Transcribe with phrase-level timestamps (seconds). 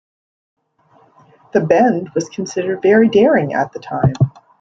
[1.53, 4.13] The "bend" was considered very daring at the time.